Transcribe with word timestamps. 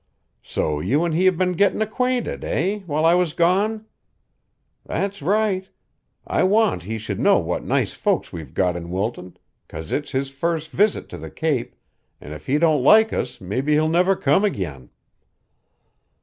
So 0.41 0.79
you 0.79 1.05
an' 1.05 1.11
he 1.11 1.25
have 1.25 1.37
been 1.37 1.51
gettin' 1.53 1.79
acquainted, 1.79 2.43
eh, 2.43 2.79
while 2.87 3.05
I 3.05 3.13
was 3.13 3.33
gone? 3.33 3.85
That's 4.83 5.21
right. 5.21 5.69
I 6.25 6.41
want 6.41 6.81
he 6.81 6.97
should 6.97 7.19
know 7.19 7.37
what 7.37 7.63
nice 7.63 7.93
folks 7.93 8.33
we've 8.33 8.55
got 8.55 8.75
in 8.75 8.89
Wilton 8.89 9.37
'cause 9.67 9.91
it's 9.91 10.09
his 10.09 10.31
first 10.31 10.71
visit 10.71 11.07
to 11.09 11.19
the 11.19 11.29
Cape, 11.29 11.75
an' 12.19 12.31
if 12.33 12.47
he 12.47 12.57
don't 12.57 12.81
like 12.83 13.13
us 13.13 13.39
mebbe 13.39 13.67
he'll 13.67 13.87
never 13.87 14.15
come 14.15 14.43
again." 14.43 14.89